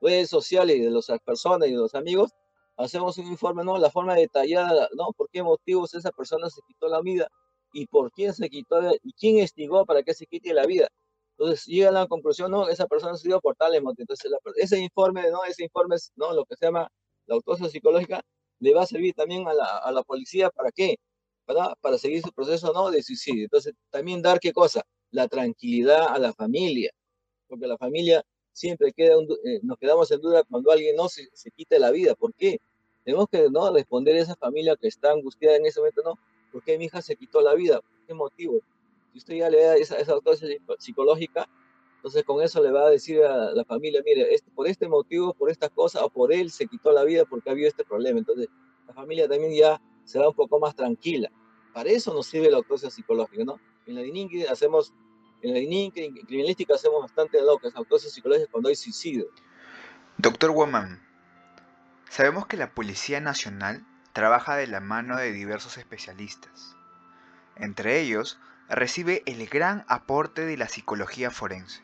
[0.00, 2.32] redes sociales y de las personas y de los amigos,
[2.76, 3.78] hacemos un informe, ¿no?
[3.78, 5.12] La forma detallada, ¿no?
[5.16, 7.28] ¿Por qué motivos esa persona se quitó la vida?
[7.72, 8.80] ¿Y por quién se quitó?
[9.02, 10.88] ¿Y quién estigó para que se quite la vida?
[11.38, 12.68] Entonces llega a la conclusión, ¿no?
[12.68, 14.02] Esa persona se dio por tal motivo.
[14.02, 15.44] Entonces ese informe, ¿no?
[15.44, 16.32] Ese informe es, ¿no?
[16.32, 16.88] Lo que se llama
[17.26, 18.22] la autopsia psicológica
[18.60, 20.96] le va a servir también a la, a la policía, ¿para qué?
[21.46, 21.74] ¿verdad?
[21.80, 22.90] Para seguir su proceso, ¿no?
[22.90, 23.44] De suicidio.
[23.44, 24.82] Entonces también dar, ¿qué cosa?
[25.10, 26.90] La tranquilidad a la familia,
[27.48, 31.50] porque la familia siempre queda eh, nos quedamos en duda cuando alguien no se, se
[31.52, 32.14] quita la vida.
[32.14, 32.58] ¿Por qué?
[33.06, 33.72] Tenemos que ¿no?
[33.72, 36.18] responder a esa familia que está angustiada en ese momento, ¿no?
[36.50, 37.80] ¿Por qué mi hija se quitó la vida?
[37.80, 38.58] ¿Por qué motivo?
[39.12, 40.48] Si usted ya le da esa, esa autopsia
[40.80, 41.48] psicológica,
[41.94, 45.32] entonces con eso le va a decir a la familia, mire, este, por este motivo,
[45.34, 48.18] por esta cosa, o por él se quitó la vida porque ha habido este problema.
[48.18, 48.48] Entonces
[48.88, 51.30] la familia también ya se va un poco más tranquila.
[51.72, 53.60] Para eso nos sirve la autopsia psicológica, ¿no?
[53.86, 54.92] En la DININQUI hacemos
[55.42, 59.28] en la en criminalística hacemos bastante locas, autopsias psicológicas cuando hay suicidio.
[60.18, 61.05] Doctor Woman,
[62.08, 66.74] sabemos que la Policía Nacional trabaja de la mano de diversos especialistas.
[67.56, 68.38] Entre ellos,
[68.68, 71.82] recibe el gran aporte de la psicología forense.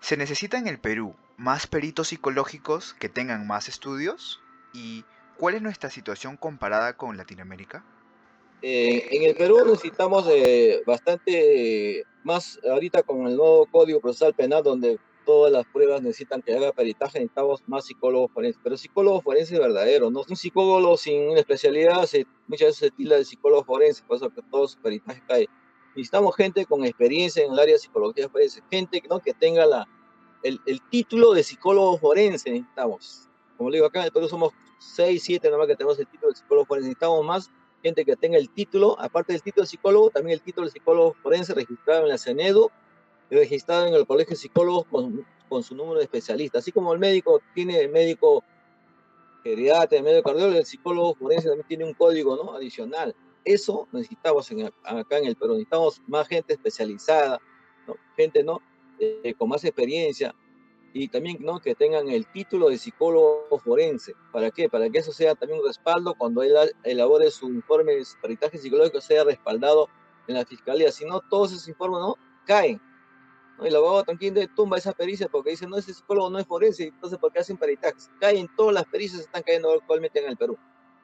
[0.00, 4.40] ¿Se necesita en el Perú más peritos psicológicos que tengan más estudios?
[4.72, 5.04] ¿Y
[5.36, 7.84] cuál es nuestra situación comparada con Latinoamérica?
[8.62, 14.62] Eh, en el Perú necesitamos eh, bastante más, ahorita con el nuevo Código Procesal Penal,
[14.64, 19.58] donde todas las pruebas necesitan que haga peritaje, necesitamos más psicólogos forenses, pero psicólogo forense
[19.58, 24.02] verdadero, no un psicólogo sin una especialidad, se, muchas veces se tila de psicólogo forense,
[24.04, 25.46] por eso que todo su peritaje cae.
[25.94, 29.20] Necesitamos gente con experiencia en el área de psicología forense, gente ¿no?
[29.20, 29.86] que tenga la,
[30.42, 33.28] el, el título de psicólogo forense, necesitamos.
[33.58, 36.30] Como le digo acá en el Perú somos 6, 7 nomás que tenemos el título
[36.30, 37.50] de psicólogo forense, necesitamos más
[37.82, 41.14] gente que tenga el título, aparte del título de psicólogo, también el título de psicólogo
[41.22, 42.72] forense registrado en la CENEDO
[43.30, 46.58] registrado en el Colegio de Psicólogos con, con su número de especialista.
[46.58, 48.44] Así como el médico tiene el médico
[49.42, 52.54] geriatra, el médico cardiólogo, el psicólogo forense también tiene un código ¿no?
[52.54, 53.14] adicional.
[53.44, 57.40] Eso necesitamos en, acá en el Perú, necesitamos más gente especializada,
[57.86, 57.94] ¿no?
[58.16, 58.60] gente ¿no?
[58.98, 60.34] Eh, con más experiencia,
[60.92, 61.60] y también ¿no?
[61.60, 64.14] que tengan el título de psicólogo forense.
[64.32, 64.68] ¿Para qué?
[64.68, 69.00] Para que eso sea también un respaldo cuando él elabore su informe de peritaje psicológico,
[69.00, 69.88] sea respaldado
[70.26, 70.90] en la fiscalía.
[70.90, 72.80] Si no, todos esos informes no caen.
[73.58, 73.64] ¿No?
[73.64, 76.84] Y el abogado tranquilo tumba esa pericia porque dice, no, ese psicólogo no es forense,
[76.84, 78.10] entonces ¿por qué hacen peritajes?
[78.20, 80.56] Caen, todas las pericias están cayendo actualmente en el Perú.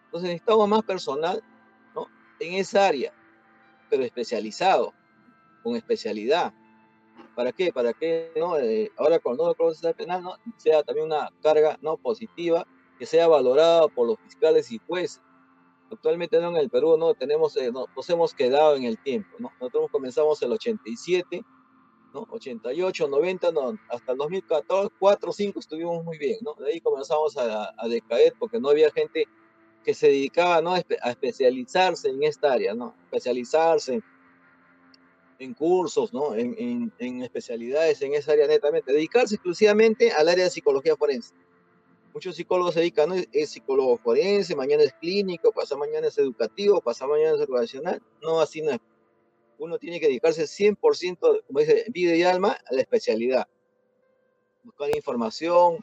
[0.06, 1.42] Entonces necesitamos más personal
[1.94, 2.06] ¿no?
[2.38, 3.12] en esa área,
[3.90, 4.94] pero especializado,
[5.62, 6.54] con especialidad
[7.34, 7.72] ¿Para qué?
[7.72, 8.58] Para que ¿no?
[8.58, 10.36] Eh, ahora con el nuevo procesal penal ¿no?
[10.56, 11.96] sea también una carga ¿no?
[11.96, 12.66] positiva
[12.98, 15.20] que sea valorada por los fiscales y jueces.
[15.90, 16.50] Actualmente ¿no?
[16.50, 19.36] en el Perú no tenemos, eh, no, nos hemos quedado en el tiempo.
[19.38, 19.50] ¿no?
[19.60, 21.44] Nosotros comenzamos el 87,
[22.14, 22.26] ¿no?
[22.30, 26.38] 88, 90, no, hasta el 2014, 4, 5 estuvimos muy bien.
[26.42, 26.54] ¿no?
[26.54, 29.26] De ahí comenzamos a, a decaer porque no había gente
[29.84, 30.72] que se dedicaba ¿no?
[30.72, 32.94] a especializarse en esta área, ¿no?
[33.04, 34.00] especializarse
[35.38, 36.34] en cursos, ¿no?
[36.34, 41.34] En, en, especialidades en esa área netamente, dedicarse exclusivamente al área de psicología forense.
[42.12, 43.16] Muchos psicólogos se dedican, ¿no?
[43.32, 48.00] es psicólogo forense, mañana es clínico, pasa mañana es educativo, pasa mañana es organizacional.
[48.22, 48.78] No, así no es.
[49.58, 53.46] Uno tiene que dedicarse 100%, como dice, vida y alma, a la especialidad.
[54.62, 55.78] Buscar información,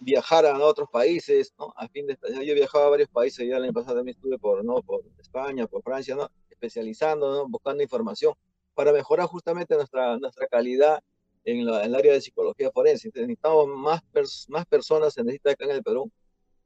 [0.00, 1.72] viajar a otros países, ¿no?
[1.76, 4.38] A fin de yo he viajado a varios países, ya el año pasado también estuve
[4.38, 4.82] por, ¿no?
[4.82, 6.30] por España, por Francia, ¿no?
[6.50, 7.48] Especializando, ¿no?
[7.48, 8.34] Buscando información
[8.74, 11.02] para mejorar justamente nuestra, nuestra calidad
[11.44, 13.10] en, la, en el área de psicología forense.
[13.14, 14.02] necesitamos más,
[14.48, 16.10] más personas, se necesita acá en el Perú,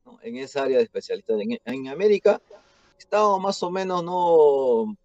[0.05, 0.19] ¿no?
[0.23, 1.41] en esa área de especialidad.
[1.41, 2.43] En, en, América
[2.99, 4.97] estamos más o menos, no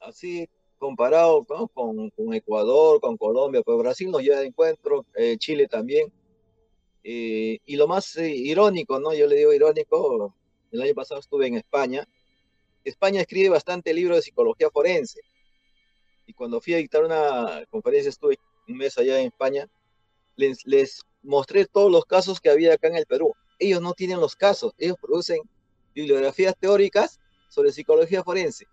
[0.00, 6.12] así comparado con, Ecuador, con Colombia, pues Brasil nos lleva de encuentro, eh, Chile también,
[7.10, 9.14] Eh, y lo más eh, irónico, ¿no?
[9.14, 10.34] Yo le digo irónico,
[10.72, 12.06] el año pasado estuve en España.
[12.84, 15.20] España escribe bastante libros de psicología forense.
[16.26, 18.36] Y cuando fui a dictar una conferencia, estuve
[18.68, 19.66] un mes allá en España,
[20.36, 23.32] les, les mostré todos los casos que había acá en el Perú.
[23.58, 25.38] Ellos no tienen los casos, ellos producen
[25.94, 28.66] bibliografías teóricas sobre psicología forense.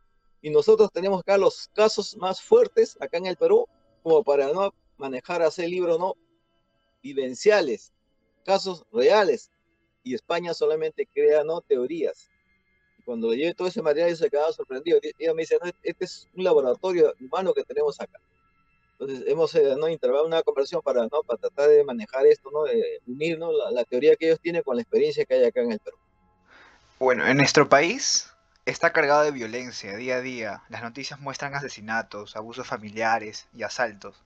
[0.46, 3.68] Y nosotros tenemos acá los casos más fuertes acá en el Perú,
[4.04, 6.14] como para no manejar, hacer libros no
[7.02, 7.92] vivenciales,
[8.46, 9.50] casos reales.
[10.04, 12.30] Y España solamente crea no teorías.
[13.00, 15.00] Y cuando le llevé todo ese material, yo se quedaba sorprendido.
[15.18, 18.20] Ella me dice, este es un laboratorio humano que tenemos acá.
[19.00, 19.90] Entonces hemos eh, ¿no?
[19.90, 21.24] intervado una conversación para, ¿no?
[21.26, 22.66] para tratar de manejar esto, ¿no?
[22.66, 23.52] de unir ¿no?
[23.52, 25.98] la, la, teoría que ellos tienen con la experiencia que hay acá en el Perú.
[27.00, 28.30] Bueno, en nuestro país
[28.66, 30.64] está cargado de violencia día a día.
[30.70, 34.24] Las noticias muestran asesinatos, abusos familiares y asaltos.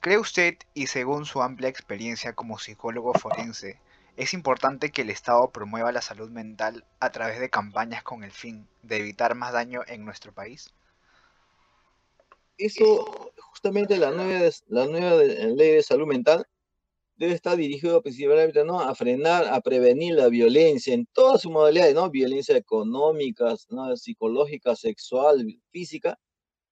[0.00, 3.78] ¿Cree usted, y según su amplia experiencia como psicólogo forense,
[4.16, 8.32] es importante que el Estado promueva la salud mental a través de campañas con el
[8.32, 10.72] fin de evitar más daño en nuestro país?
[12.56, 16.46] Eso, justamente la nueva, la nueva ley de salud mental
[17.16, 18.80] debe estar dirigido principalmente ¿no?
[18.80, 22.10] a frenar, a prevenir la violencia en todas sus modalidades, ¿no?
[22.10, 23.96] Violencia económica, ¿no?
[23.96, 26.18] psicológica, sexual, física.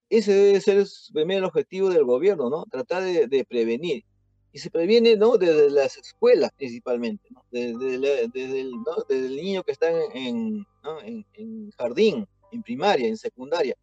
[0.09, 2.65] Ese debe ser el primer objetivo del gobierno, ¿no?
[2.71, 4.05] Tratar de, de prevenir.
[4.53, 5.39] Y se previene, ¿no?
[5.39, 7.43] Desde las escuelas principalmente, ¿no?
[7.51, 9.05] Desde, desde, el, ¿no?
[9.09, 11.01] desde el, niño que está en, ¿no?
[11.03, 13.77] en, en jardín, en primaria, en secundaria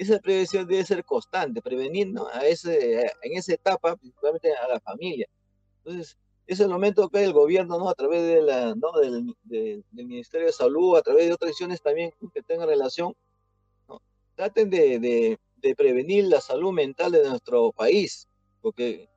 [0.00, 2.26] esa prevención debe ser constante, prevenir ¿no?
[2.32, 5.28] a ese, en esa etapa, principalmente a la familia.
[5.84, 7.88] Entonces, es el momento que el gobierno, ¿no?
[7.88, 8.92] a través de la, ¿no?
[9.00, 13.14] del, de, del, Ministerio de Salud, a través de otras acciones también que tengan relación,
[13.88, 14.02] ¿no?
[14.34, 18.28] traten de, de, de, prevenir la salud mental de nuestro país,
[18.60, 19.08] porque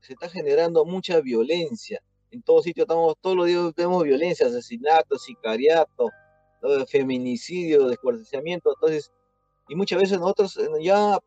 [0.00, 2.02] se está generando mucha violencia.
[2.30, 6.10] En todos sitios estamos, todos los días tenemos violencia, asesinato, sicariato,
[6.88, 8.72] feminicidio, descuartizamiento.
[8.74, 9.10] Entonces,
[9.68, 11.18] y muchas veces nosotros ya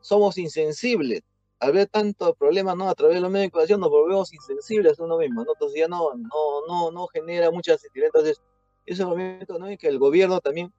[0.00, 1.22] somos insensibles.
[1.62, 2.88] Al ver tanto problema ¿no?
[2.88, 5.52] a través de los medios de comunicación nos volvemos insensibles a uno mismo, ¿no?
[5.52, 8.10] entonces ya no, no, no, no genera mucha sensibilidad.
[8.12, 8.42] Entonces,
[8.84, 9.68] ese momento ¿no?
[9.68, 10.72] en que el gobierno también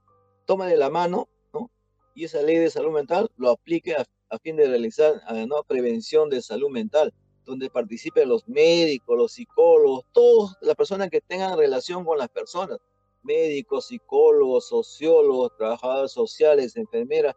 [0.45, 1.71] toma de la mano ¿no?
[2.13, 5.63] y esa ley de salud mental lo aplique a, a fin de realizar ¿no?
[5.63, 7.13] prevención de salud mental,
[7.45, 12.77] donde participen los médicos, los psicólogos, todas las personas que tengan relación con las personas
[13.21, 17.35] médicos, psicólogos, sociólogos, trabajadores sociales, enfermeras,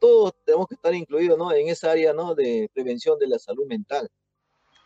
[0.00, 1.52] todos tenemos que estar incluidos ¿no?
[1.52, 2.34] en esa área ¿no?
[2.34, 4.10] de prevención de la salud mental.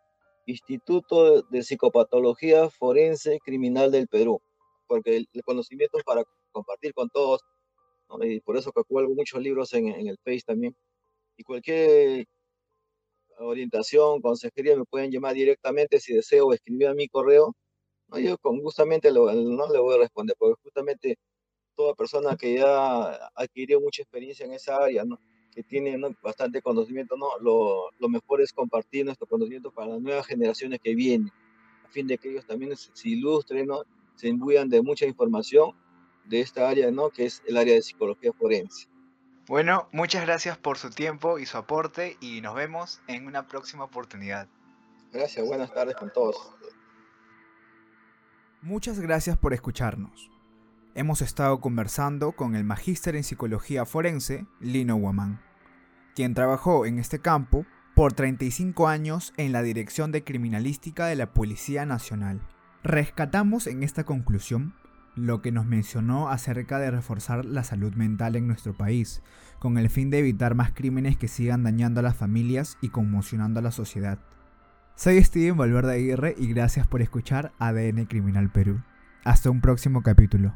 [0.45, 4.41] Instituto de Psicopatología Forense Criminal del Perú,
[4.87, 7.41] porque el, conocimiento es para compartir con todos,
[8.09, 8.23] ¿no?
[8.25, 10.75] y por eso que cuelgo muchos libros en, en, el Face también.
[11.37, 12.27] Y cualquier
[13.39, 17.55] orientación, consejería, me pueden llamar directamente si deseo escribir a mi correo.
[18.07, 18.19] ¿no?
[18.19, 21.17] Yo con gustamente lo, no le voy a responder, porque justamente
[21.75, 25.17] toda persona que ya adquirió mucha experiencia en esa área, ¿no?
[25.53, 26.15] Que tienen ¿no?
[26.21, 27.27] bastante conocimiento, ¿no?
[27.39, 31.31] Lo, lo, mejor es compartir nuestro conocimiento para las nuevas generaciones que vienen,
[31.85, 33.83] a fin de que ellos también se, se ilustren, ¿no?
[34.15, 35.71] se imbuyan de mucha información
[36.25, 37.09] de esta área, ¿no?
[37.09, 38.87] que es el área de psicología forense.
[39.47, 43.83] Bueno, muchas gracias por su tiempo y su aporte y nos vemos en una próxima
[43.83, 44.47] oportunidad.
[45.11, 46.35] Gracias, buenas tardes con todos.
[48.61, 50.32] Muchas gracias por escucharnos.
[50.95, 55.39] Hemos estado conversando con el magíster en psicología forense, Lino Guamán,
[56.13, 61.33] quien trabajó en este campo por 35 años en la Dirección de Criminalística de la
[61.33, 62.41] Policía Nacional.
[62.83, 64.75] Rescatamos en esta conclusión
[65.15, 69.23] lo que nos mencionó acerca de reforzar la salud mental en nuestro país,
[69.57, 73.61] con el fin de evitar más crímenes que sigan dañando a las familias y conmocionando
[73.61, 74.19] a la sociedad.
[74.95, 78.83] Soy Steven Valverde Aguirre y gracias por escuchar ADN Criminal Perú.
[79.23, 80.53] Hasta un próximo capítulo.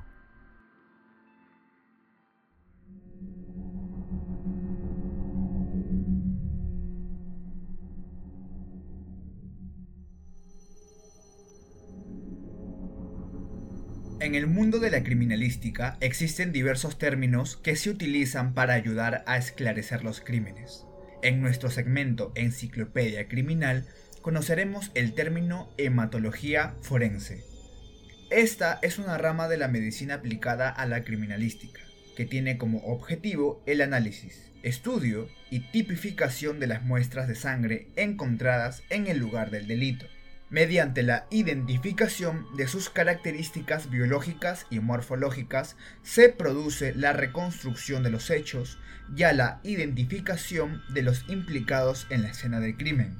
[14.27, 19.37] En el mundo de la criminalística existen diversos términos que se utilizan para ayudar a
[19.37, 20.83] esclarecer los crímenes.
[21.23, 23.87] En nuestro segmento Enciclopedia Criminal
[24.21, 27.45] conoceremos el término hematología forense.
[28.29, 31.79] Esta es una rama de la medicina aplicada a la criminalística,
[32.17, 38.83] que tiene como objetivo el análisis, estudio y tipificación de las muestras de sangre encontradas
[38.89, 40.05] en el lugar del delito,
[40.49, 48.29] mediante la identificación de sus características biológicas y morfológicas, se produce la reconstrucción de los
[48.29, 48.79] hechos
[49.15, 53.17] y a la identificación de los implicados en la escena del crimen.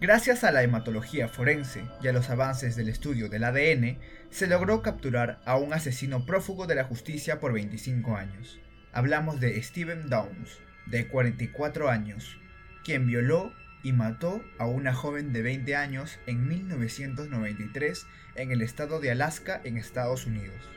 [0.00, 3.98] Gracias a la hematología forense y a los avances del estudio del ADN,
[4.30, 8.58] se logró capturar a un asesino prófugo de la justicia por 25 años.
[8.92, 12.38] Hablamos de Steven Downs, de 44 años,
[12.84, 13.52] quien violó
[13.86, 19.60] y mató a una joven de 20 años en 1993 en el estado de Alaska,
[19.62, 20.68] en Estados Unidos.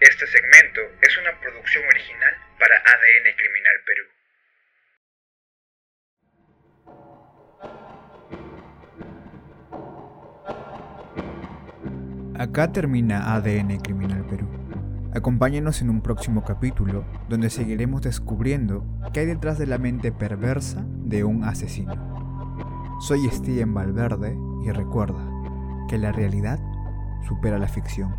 [0.00, 4.04] Este segmento es una producción original para ADN Criminal Perú.
[12.40, 14.65] Acá termina ADN Criminal Perú.
[15.16, 20.84] Acompáñenos en un próximo capítulo donde seguiremos descubriendo qué hay detrás de la mente perversa
[21.06, 21.94] de un asesino.
[23.00, 25.26] Soy Steven Valverde y recuerda
[25.88, 26.60] que la realidad
[27.26, 28.14] supera la ficción.